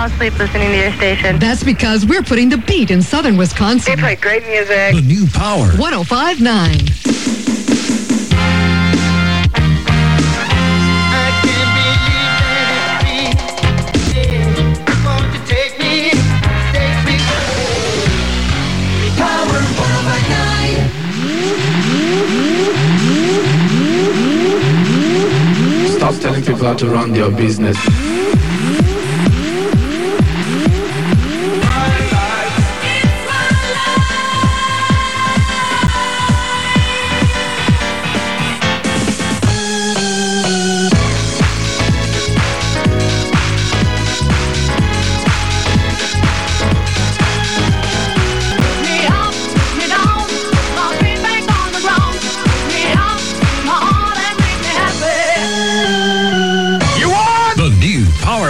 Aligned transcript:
fall 0.00 0.06
asleep 0.08 0.38
listening 0.38 0.68
to 0.68 0.76
your 0.76 0.92
station. 0.92 1.38
That's 1.38 1.62
because 1.62 2.06
we're 2.06 2.22
putting 2.22 2.48
the 2.48 2.56
beat 2.56 2.90
in 2.90 3.02
southern 3.02 3.36
Wisconsin. 3.36 3.96
They 3.96 4.00
play 4.00 4.16
great 4.16 4.46
music. 4.46 4.94
The 4.94 5.02
new 5.02 5.26
power. 5.26 5.68
1059. 5.76 6.86
Stop 25.96 26.14
telling 26.20 26.42
people 26.42 26.64
how 26.64 26.74
to 26.74 26.88
run 26.88 27.14
your 27.14 27.30
business. 27.30 27.76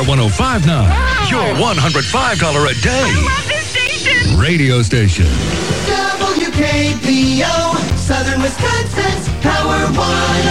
New 0.00 0.06
Power 0.06 0.16
1059. 0.16 1.28
Your 1.28 1.44
$105 1.60 2.70
a 2.70 2.74
day 2.80 4.36
radio 4.36 4.82
station. 4.82 5.26
WKPO, 5.86 7.52
Southern 7.98 8.40
Wisconsin's 8.40 9.28
Power 9.42 9.84
1059. 9.92 10.49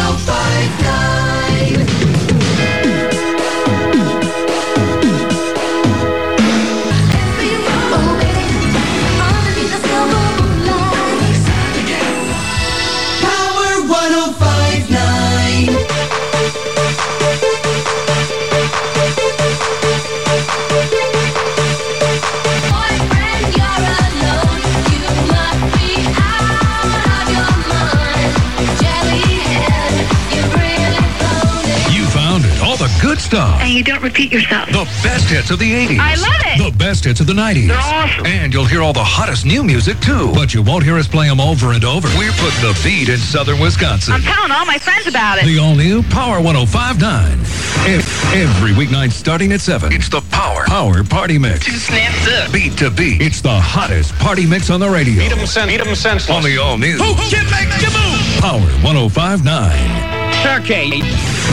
Stuff. 33.29 33.61
And 33.61 33.69
you 33.71 33.83
don't 33.83 34.01
repeat 34.01 34.31
yourself. 34.31 34.67
The 34.69 34.85
best 35.03 35.29
hits 35.29 35.51
of 35.51 35.59
the 35.59 35.71
80s. 35.71 35.99
I 35.99 36.15
love 36.15 36.41
it. 36.49 36.71
The 36.71 36.75
best 36.77 37.03
hits 37.05 37.19
of 37.19 37.27
the 37.27 37.33
90s. 37.33 37.67
They're 37.67 37.77
awesome. 37.77 38.25
And 38.25 38.51
you'll 38.51 38.65
hear 38.65 38.81
all 38.81 38.91
the 38.93 39.03
hottest 39.03 39.45
new 39.45 39.63
music, 39.63 39.99
too. 39.99 40.31
But 40.33 40.53
you 40.55 40.63
won't 40.63 40.83
hear 40.83 40.97
us 40.97 41.07
play 41.07 41.27
them 41.27 41.39
over 41.39 41.73
and 41.73 41.85
over. 41.85 42.07
We're 42.17 42.31
putting 42.41 42.61
the 42.65 42.73
beat 42.83 43.07
in 43.09 43.17
southern 43.19 43.59
Wisconsin. 43.59 44.13
I'm 44.15 44.23
telling 44.23 44.49
all 44.51 44.65
my 44.65 44.79
friends 44.79 45.05
about 45.05 45.37
it. 45.37 45.45
The 45.45 45.59
all-new 45.59 46.01
Power 46.09 46.41
1059. 46.41 47.39
Ev- 47.85 48.33
Every 48.33 48.71
weeknight 48.71 49.11
starting 49.11 49.51
at 49.53 49.61
7. 49.61 49.93
It's 49.93 50.09
the 50.09 50.21
Power 50.31 50.65
Power 50.65 51.03
Party 51.03 51.37
Mix. 51.37 51.65
snaps 51.67 52.27
up. 52.27 52.51
Beat 52.51 52.77
to 52.79 52.89
beat. 52.89 53.21
It's 53.21 53.41
the 53.41 53.53
hottest 53.53 54.17
party 54.17 54.45
mix 54.47 54.69
on 54.71 54.79
the 54.79 54.89
radio. 54.89 55.21
Beat 55.21 55.31
'em 55.37 55.45
sen- 55.45 55.67
beat 55.67 55.79
'em 55.81 55.93
senseless. 55.95 56.35
On 56.35 56.41
the 56.43 56.57
all-new 56.57 56.97
Power 56.97 58.59
1059. 58.81 60.18
Okay. 60.45 60.87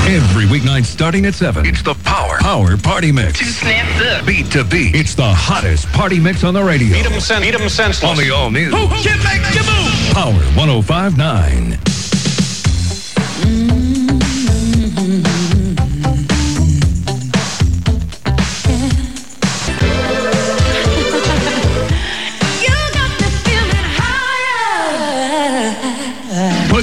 Every 0.08 0.44
weeknight 0.46 0.84
starting 0.84 1.26
at 1.26 1.34
7. 1.34 1.66
It's 1.66 1.82
the 1.82 1.94
Power 2.04 2.38
Power 2.38 2.76
Party 2.76 3.10
Mix. 3.10 3.40
snaps 3.40 4.00
up. 4.06 4.26
Beat 4.26 4.50
to 4.52 4.62
beat. 4.64 4.94
It's 4.94 5.14
the 5.14 5.26
hottest 5.26 5.90
party 5.92 6.20
mix 6.20 6.44
on 6.44 6.54
the 6.54 6.62
radio. 6.62 6.92
Beat 6.96 7.06
'em 7.06 7.20
sen- 7.20 7.42
beat 7.42 7.54
'em 7.54 7.68
senseless. 7.68 8.04
On 8.10 8.16
the 8.16 8.30
all-new 8.30 8.70
Power 10.12 10.32
1059. 10.54 11.78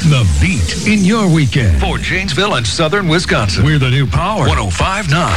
Putting 0.04 0.20
the 0.20 0.28
beat 0.42 0.86
in 0.86 1.06
your 1.06 1.34
weekend. 1.34 1.80
For 1.80 1.98
Janesville 1.98 2.56
and 2.56 2.68
southern 2.68 3.08
Wisconsin. 3.08 3.64
We're 3.64 3.80
the 3.80 3.90
new 3.90 4.06
Power 4.06 4.50
1059. 4.50 5.32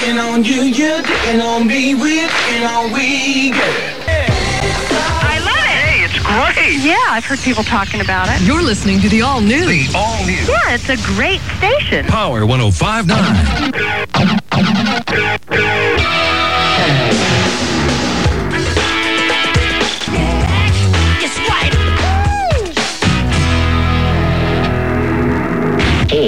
Digging 0.00 0.18
on 0.18 0.44
you, 0.44 0.62
you're 0.64 1.00
digging 1.00 1.40
on 1.40 1.66
me, 1.66 1.94
we're 1.94 2.28
digging 2.28 2.66
on 2.66 2.92
we, 2.92 3.52
I 5.24 5.38
love 5.40 5.64
it. 5.64 6.04
It's 6.04 6.18
great. 6.18 6.76
Yeah, 6.84 6.98
I've 7.08 7.24
heard 7.24 7.38
people 7.38 7.64
talking 7.64 8.02
about 8.02 8.28
it. 8.28 8.42
You're 8.42 8.62
listening 8.62 9.00
to 9.00 9.08
the 9.08 9.22
all 9.22 9.40
new. 9.40 9.64
The 9.64 9.88
all-new 9.96 10.34
Yeah, 10.34 10.74
it's 10.74 10.90
a 10.90 10.98
great 11.14 11.40
station. 11.56 12.04
Power 12.06 12.44
1059. 12.44 15.35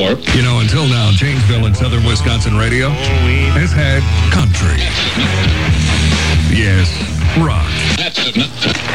You 0.08 0.42
know, 0.42 0.60
until 0.60 0.86
now, 0.86 1.10
Janesville 1.12 1.66
and 1.66 1.76
Southern 1.76 2.02
Wisconsin 2.02 2.56
radio 2.56 2.88
has 2.88 3.70
had 3.70 4.00
country. 4.32 4.80
Yes, 6.50 6.88
rock. 7.36 7.68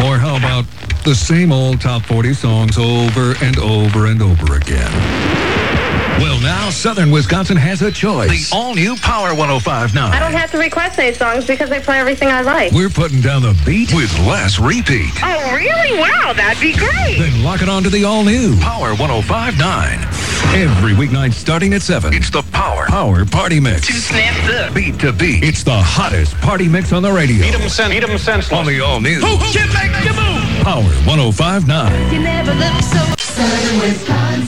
Or 0.03 0.17
how 0.17 0.37
about 0.37 0.65
the 1.03 1.13
same 1.13 1.51
old 1.51 1.79
top 1.79 2.01
40 2.03 2.33
songs 2.33 2.77
over 2.79 3.35
and 3.43 3.59
over 3.59 4.07
and 4.07 4.23
over 4.23 4.55
again? 4.55 5.52
Well, 6.19 6.39
now 6.41 6.69
Southern 6.69 7.11
Wisconsin 7.11 7.57
has 7.57 7.81
a 7.81 7.91
choice. 7.91 8.49
The 8.49 8.55
all-new 8.55 8.95
Power 8.97 9.33
1059. 9.35 10.11
I 10.13 10.19
don't 10.19 10.31
have 10.33 10.51
to 10.51 10.57
request 10.57 10.97
any 10.99 11.13
songs 11.13 11.45
because 11.45 11.69
they 11.69 11.79
play 11.79 11.99
everything 11.99 12.29
I 12.29 12.41
like. 12.41 12.71
We're 12.71 12.89
putting 12.89 13.19
down 13.21 13.41
the 13.41 13.59
beat 13.65 13.93
with 13.93 14.11
less 14.19 14.59
repeat. 14.59 15.11
Oh, 15.21 15.55
really? 15.55 15.99
Wow, 15.99 16.33
that'd 16.33 16.61
be 16.61 16.73
great. 16.73 17.17
Then 17.17 17.43
lock 17.43 17.61
it 17.61 17.69
on 17.69 17.83
to 17.83 17.89
the 17.89 18.03
all-new 18.05 18.57
Power 18.59 18.95
1059. 18.95 19.99
Every 20.55 20.93
weeknight 20.93 21.33
starting 21.33 21.73
at 21.73 21.81
7. 21.81 22.13
It's 22.13 22.29
the 22.29 22.43
Power 22.51 22.85
Power 22.85 23.25
Party 23.25 23.59
Mix. 23.59 23.87
snaps 23.87 24.49
up. 24.53 24.73
Beat 24.73 24.99
to 24.99 25.11
beat. 25.11 25.43
It's 25.43 25.63
the 25.63 25.75
hottest 25.75 26.35
party 26.41 26.67
mix 26.67 26.93
on 26.93 27.01
the 27.01 27.11
radio. 27.11 27.41
Beat 27.43 27.55
'em 27.55 27.67
sen- 27.69 27.89
beat 27.89 28.03
'em 28.03 28.17
senseless. 28.17 28.51
On 28.59 28.65
the 28.65 28.79
all-new 28.81 29.19
Power 30.63 30.83
1059. 31.05 32.13
You 32.13 32.19
never 32.19 32.53
look 32.53 32.81
so 32.83 32.99
Southern 33.17 33.79
Wisconsin's 33.81 34.42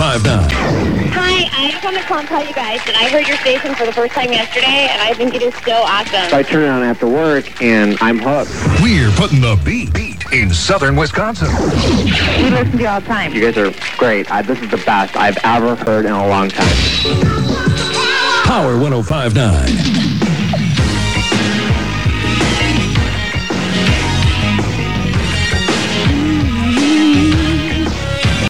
859. 0.00 1.12
Hi, 1.12 1.50
I 1.52 1.70
just 1.70 1.84
want 1.84 1.94
to 1.98 2.02
call 2.04 2.18
and 2.20 2.26
tell 2.26 2.42
you 2.42 2.54
guys 2.54 2.82
that 2.86 2.96
I 2.96 3.10
heard 3.10 3.28
your 3.28 3.36
station 3.36 3.74
for 3.74 3.84
the 3.84 3.92
first 3.92 4.14
time 4.14 4.32
yesterday, 4.32 4.88
and 4.88 5.02
I 5.02 5.12
think 5.12 5.34
it 5.34 5.42
is 5.42 5.52
so 5.56 5.74
awesome. 5.74 6.34
I 6.34 6.42
turn 6.42 6.64
it 6.64 6.68
on 6.68 6.82
after 6.82 7.06
work, 7.06 7.60
and 7.60 7.98
I'm 8.00 8.18
hooked. 8.18 8.50
We're 8.82 9.10
putting 9.10 9.42
the 9.42 9.60
beat, 9.62 9.92
beat 9.92 10.24
in 10.32 10.54
southern 10.54 10.96
Wisconsin. 10.96 11.48
We 11.52 12.48
listen 12.48 12.72
to 12.72 12.78
you 12.78 12.88
all 12.88 13.02
the 13.02 13.06
time. 13.08 13.34
You 13.34 13.42
guys 13.42 13.58
are 13.58 13.74
great. 13.98 14.30
I, 14.30 14.40
this 14.40 14.58
is 14.62 14.70
the 14.70 14.78
best 14.78 15.16
I've 15.16 15.36
ever 15.44 15.76
heard 15.76 16.06
in 16.06 16.12
a 16.12 16.26
long 16.26 16.48
time. 16.48 16.76
Power 18.46 18.80
1059. 18.80 20.19